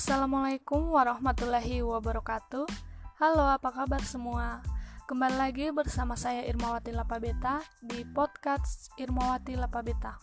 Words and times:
Assalamualaikum 0.00 0.96
warahmatullahi 0.96 1.84
wabarakatuh. 1.84 2.64
Halo, 3.20 3.44
apa 3.52 3.68
kabar 3.68 4.00
semua? 4.00 4.64
Kembali 5.04 5.36
lagi 5.36 5.68
bersama 5.76 6.16
saya 6.16 6.40
Irmawati 6.48 6.88
Lapabeta 6.88 7.60
di 7.84 8.08
podcast 8.08 8.88
Irmawati 8.96 9.60
Lapabeta. 9.60 10.16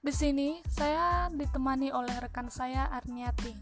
Di 0.00 0.08
sini 0.08 0.64
saya 0.72 1.28
ditemani 1.28 1.92
oleh 1.92 2.16
rekan 2.24 2.48
saya 2.48 2.88
Arniati. 2.88 3.52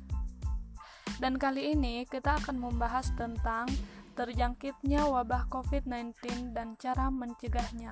Dan 1.18 1.34
kali 1.34 1.74
ini 1.74 2.06
kita 2.06 2.38
akan 2.38 2.55
membahas 2.55 3.10
tentang 3.19 3.66
terjangkitnya 4.14 5.02
wabah 5.02 5.51
COVID-19 5.51 6.55
dan 6.55 6.78
cara 6.78 7.10
mencegahnya. 7.10 7.91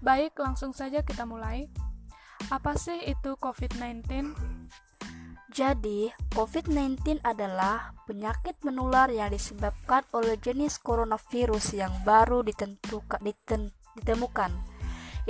Baik, 0.00 0.40
langsung 0.40 0.72
saja 0.72 1.04
kita 1.04 1.28
mulai. 1.28 1.68
Apa 2.48 2.80
sih 2.80 3.12
itu 3.12 3.36
COVID-19? 3.36 4.32
Jadi, 5.54 6.10
COVID-19 6.34 7.22
adalah 7.22 7.94
penyakit 8.10 8.58
menular 8.66 9.06
yang 9.06 9.30
disebabkan 9.30 10.02
oleh 10.10 10.34
jenis 10.42 10.82
coronavirus 10.82 11.78
yang 11.78 11.94
baru 12.02 12.42
ditentukan, 12.42 13.22
diten, 13.22 13.70
ditemukan. 13.94 14.50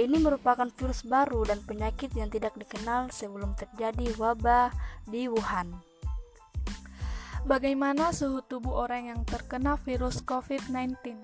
Ini 0.01 0.17
merupakan 0.17 0.65
virus 0.73 1.05
baru 1.05 1.45
dan 1.45 1.61
penyakit 1.69 2.17
yang 2.17 2.33
tidak 2.33 2.57
dikenal 2.57 3.13
sebelum 3.13 3.53
terjadi 3.53 4.17
wabah 4.17 4.73
di 5.05 5.29
Wuhan. 5.29 5.77
Bagaimana 7.45 8.09
suhu 8.09 8.41
tubuh 8.49 8.81
orang 8.89 9.13
yang 9.13 9.21
terkena 9.29 9.77
virus 9.77 10.25
COVID-19? 10.25 11.21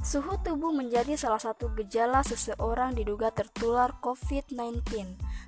Suhu 0.00 0.40
tubuh 0.40 0.72
menjadi 0.72 1.12
salah 1.12 1.36
satu 1.36 1.68
gejala 1.76 2.24
seseorang 2.24 2.96
diduga 2.96 3.28
tertular 3.36 3.92
COVID-19. 4.00 4.80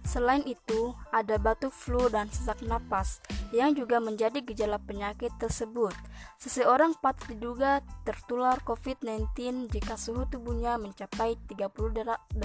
Selain 0.05 0.45
itu, 0.45 0.93
ada 1.09 1.41
batuk 1.41 1.73
flu 1.73 2.13
dan 2.13 2.29
sesak 2.29 2.61
napas 2.61 3.25
yang 3.57 3.73
juga 3.73 3.97
menjadi 3.97 4.45
gejala 4.45 4.77
penyakit 4.77 5.33
tersebut. 5.41 5.97
Seseorang 6.37 6.93
patut 7.01 7.33
diduga 7.33 7.81
tertular 8.05 8.61
COVID-19 8.69 9.73
jika 9.73 9.97
suhu 9.97 10.29
tubuhnya 10.29 10.77
mencapai 10.77 11.41
38 11.49 12.37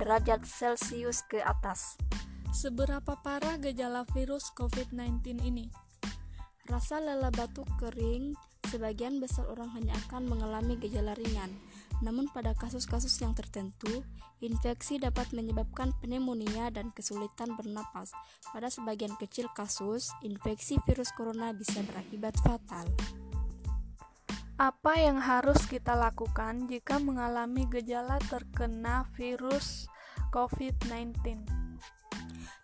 derajat 0.00 0.40
Celcius 0.48 1.28
ke 1.28 1.44
atas. 1.44 2.00
Seberapa 2.56 3.20
parah 3.20 3.60
gejala 3.60 4.08
virus 4.16 4.48
COVID-19 4.56 5.44
ini? 5.44 5.68
Rasa 6.64 7.04
lelah 7.04 7.34
batuk 7.36 7.68
kering, 7.76 8.32
sebagian 8.70 9.18
besar 9.18 9.50
orang 9.50 9.74
hanya 9.74 9.98
akan 10.06 10.30
mengalami 10.30 10.78
gejala 10.78 11.18
ringan. 11.18 11.50
Namun 12.06 12.30
pada 12.30 12.54
kasus-kasus 12.54 13.12
yang 13.18 13.34
tertentu, 13.34 14.06
infeksi 14.38 15.02
dapat 15.02 15.34
menyebabkan 15.34 15.90
pneumonia 15.98 16.70
dan 16.70 16.94
kesulitan 16.94 17.58
bernapas. 17.58 18.14
Pada 18.54 18.70
sebagian 18.70 19.18
kecil 19.18 19.50
kasus, 19.52 20.14
infeksi 20.22 20.78
virus 20.86 21.10
corona 21.12 21.50
bisa 21.50 21.82
berakibat 21.82 22.38
fatal. 22.46 22.86
Apa 24.60 24.92
yang 25.00 25.18
harus 25.18 25.66
kita 25.66 25.96
lakukan 25.96 26.68
jika 26.68 27.00
mengalami 27.00 27.66
gejala 27.66 28.20
terkena 28.28 29.08
virus 29.16 29.90
COVID-19? 30.30 31.69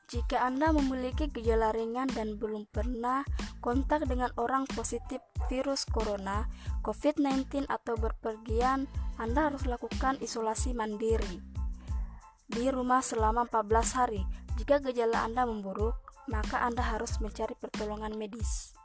Jika 0.06 0.46
Anda 0.46 0.70
memiliki 0.70 1.26
gejala 1.26 1.74
ringan 1.74 2.06
dan 2.14 2.38
belum 2.38 2.70
pernah 2.70 3.26
kontak 3.58 4.06
dengan 4.06 4.30
orang 4.38 4.62
positif 4.70 5.18
virus 5.50 5.82
corona, 5.82 6.46
COVID-19 6.86 7.66
atau 7.66 7.98
berpergian, 7.98 8.86
Anda 9.18 9.50
harus 9.50 9.66
lakukan 9.66 10.22
isolasi 10.22 10.78
mandiri 10.78 11.42
di 12.46 12.70
rumah 12.70 13.02
selama 13.02 13.50
14 13.50 13.98
hari. 13.98 14.22
Jika 14.54 14.78
gejala 14.78 15.26
Anda 15.26 15.42
memburuk, 15.42 15.98
maka 16.30 16.62
Anda 16.62 16.86
harus 16.86 17.18
mencari 17.18 17.58
pertolongan 17.58 18.14
medis. 18.14 18.78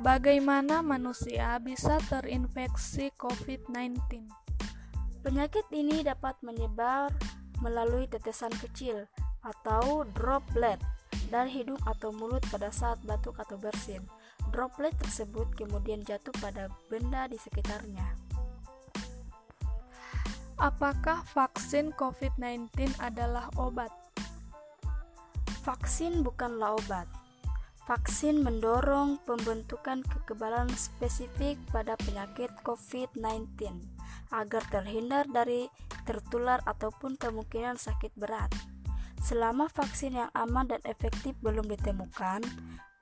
Bagaimana 0.00 0.80
manusia 0.80 1.60
bisa 1.60 2.00
terinfeksi 2.08 3.12
COVID-19? 3.20 4.00
Penyakit 5.20 5.68
ini 5.76 6.00
dapat 6.00 6.40
menyebar 6.40 7.12
melalui 7.60 8.08
tetesan 8.08 8.56
kecil 8.56 9.04
atau 9.40 10.04
droplet 10.16 10.80
dari 11.30 11.62
hidung 11.62 11.78
atau 11.86 12.10
mulut 12.10 12.42
pada 12.50 12.68
saat 12.74 12.98
batuk 13.06 13.38
atau 13.38 13.56
bersin. 13.56 14.02
Droplet 14.50 14.92
tersebut 14.98 15.46
kemudian 15.54 16.02
jatuh 16.02 16.34
pada 16.42 16.66
benda 16.90 17.30
di 17.30 17.38
sekitarnya. 17.38 18.18
Apakah 20.60 21.24
vaksin 21.32 21.96
COVID-19 21.96 23.00
adalah 23.00 23.48
obat? 23.56 23.88
Vaksin 25.64 26.20
bukanlah 26.20 26.76
obat. 26.76 27.08
Vaksin 27.88 28.44
mendorong 28.44 29.18
pembentukan 29.24 30.04
kekebalan 30.04 30.68
spesifik 30.76 31.56
pada 31.72 31.96
penyakit 31.96 32.52
COVID-19 32.60 33.80
agar 34.30 34.62
terhindar 34.68 35.24
dari 35.26 35.72
tertular 36.04 36.60
ataupun 36.68 37.16
kemungkinan 37.16 37.80
sakit 37.80 38.12
berat. 38.14 38.52
Selama 39.20 39.68
vaksin 39.68 40.16
yang 40.16 40.32
aman 40.32 40.64
dan 40.64 40.80
efektif 40.88 41.36
belum 41.44 41.68
ditemukan, 41.68 42.40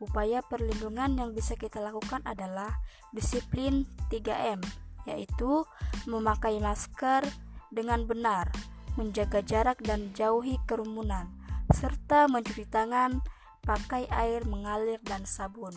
upaya 0.03 0.43
perlindungan 0.43 1.15
yang 1.15 1.31
bisa 1.31 1.55
kita 1.55 1.79
lakukan 1.79 2.27
adalah 2.27 2.83
disiplin 3.15 3.87
3M, 4.11 4.59
yaitu 5.06 5.62
memakai 6.11 6.59
masker 6.59 7.23
dengan 7.71 8.03
benar, 8.03 8.51
menjaga 8.99 9.47
jarak 9.47 9.79
dan 9.87 10.11
jauhi 10.11 10.59
kerumunan, 10.67 11.31
serta 11.71 12.27
mencuci 12.27 12.67
tangan 12.67 13.23
pakai 13.62 14.11
air 14.11 14.43
mengalir 14.43 14.99
dan 15.06 15.23
sabun. 15.23 15.75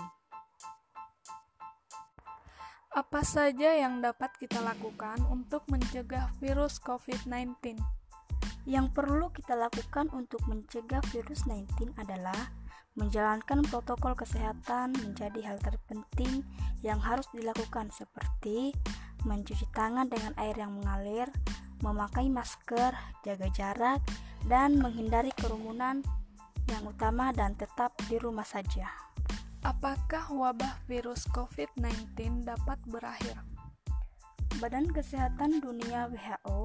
Apa 2.92 3.24
saja 3.24 3.72
yang 3.72 4.04
dapat 4.04 4.36
kita 4.36 4.60
lakukan 4.60 5.22
untuk 5.32 5.64
mencegah 5.72 6.28
virus 6.44 6.76
COVID-19? 6.84 8.01
Yang 8.70 8.94
perlu 8.94 9.34
kita 9.34 9.58
lakukan 9.58 10.14
untuk 10.14 10.46
mencegah 10.46 11.02
virus 11.10 11.50
19 11.50 11.98
adalah 11.98 12.54
menjalankan 13.00 13.64
protokol 13.72 14.14
kesehatan 14.14 14.92
menjadi 15.00 15.40
hal 15.54 15.58
terpenting 15.64 16.44
yang 16.84 17.00
harus 17.00 17.26
dilakukan 17.32 17.88
seperti 17.90 18.76
mencuci 19.24 19.66
tangan 19.72 20.10
dengan 20.10 20.34
air 20.38 20.58
yang 20.58 20.76
mengalir, 20.76 21.30
memakai 21.82 22.28
masker, 22.28 22.94
jaga 23.24 23.48
jarak, 23.54 24.02
dan 24.50 24.78
menghindari 24.82 25.30
kerumunan 25.38 26.02
yang 26.70 26.84
utama 26.86 27.34
dan 27.34 27.54
tetap 27.58 27.94
di 28.10 28.18
rumah 28.18 28.46
saja. 28.46 28.90
Apakah 29.62 30.34
wabah 30.34 30.82
virus 30.90 31.30
COVID-19 31.30 32.46
dapat 32.46 32.82
berakhir? 32.90 33.38
Badan 34.58 34.90
Kesehatan 34.90 35.62
Dunia 35.62 36.10
WHO 36.10 36.61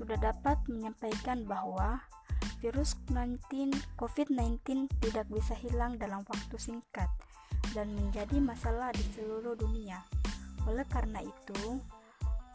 sudah 0.00 0.16
dapat 0.16 0.56
menyampaikan 0.64 1.44
bahwa 1.44 2.00
virus 2.64 2.96
COVID-19 4.00 4.88
tidak 5.04 5.28
bisa 5.28 5.52
hilang 5.60 6.00
dalam 6.00 6.24
waktu 6.24 6.56
singkat 6.56 7.12
dan 7.76 7.92
menjadi 7.92 8.40
masalah 8.40 8.96
di 8.96 9.04
seluruh 9.12 9.52
dunia. 9.60 10.00
Oleh 10.64 10.88
karena 10.88 11.20
itu, 11.20 11.76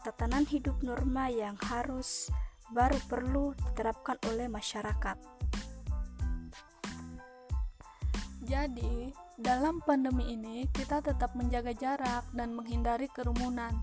tatanan 0.02 0.42
hidup 0.50 0.74
norma 0.82 1.30
yang 1.30 1.54
harus 1.70 2.34
baru 2.74 2.98
perlu 3.06 3.54
diterapkan 3.54 4.18
oleh 4.26 4.50
masyarakat. 4.50 5.18
Jadi, 8.46 9.10
dalam 9.38 9.82
pandemi 9.82 10.34
ini 10.34 10.66
kita 10.70 11.02
tetap 11.02 11.34
menjaga 11.34 11.74
jarak 11.74 12.24
dan 12.30 12.54
menghindari 12.54 13.10
kerumunan 13.10 13.74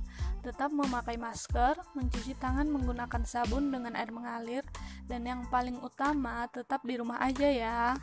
Tetap 0.43 0.75
memakai 0.75 1.15
masker, 1.15 1.79
mencuci 1.95 2.35
tangan 2.35 2.67
menggunakan 2.67 3.23
sabun 3.23 3.71
dengan 3.71 3.95
air 3.95 4.11
mengalir, 4.11 4.67
dan 5.07 5.23
yang 5.23 5.47
paling 5.47 5.79
utama 5.79 6.43
tetap 6.51 6.83
di 6.83 6.99
rumah 6.99 7.23
aja 7.23 7.47
ya. 7.47 7.95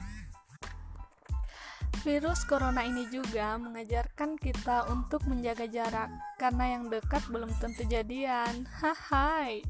Virus 2.01 2.49
corona 2.49 2.81
ini 2.81 3.05
juga 3.13 3.61
mengajarkan 3.61 4.41
kita 4.41 4.89
untuk 4.89 5.21
menjaga 5.29 5.69
jarak 5.69 6.09
karena 6.41 6.81
yang 6.81 6.89
dekat 6.89 7.21
belum 7.29 7.53
tentu 7.61 7.85
jadian. 7.85 8.65
Hai. 8.81 9.61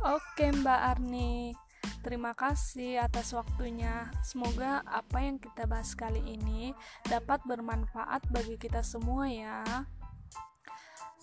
Oke, 0.00 0.56
Mbak 0.56 0.80
Arni. 0.96 1.52
Terima 2.00 2.32
kasih 2.32 3.04
atas 3.04 3.36
waktunya. 3.36 4.08
Semoga 4.24 4.80
apa 4.88 5.20
yang 5.20 5.36
kita 5.36 5.68
bahas 5.68 5.92
kali 5.92 6.24
ini 6.24 6.72
dapat 7.04 7.44
bermanfaat 7.44 8.24
bagi 8.32 8.56
kita 8.56 8.80
semua 8.80 9.28
ya. 9.28 9.84